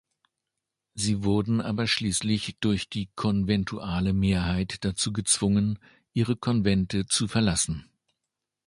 [0.95, 5.77] Sie wurden aber schließlich durch die konventuale Mehrheit dazu gezwungen,
[6.11, 7.87] ihre Konvente zu verlassen.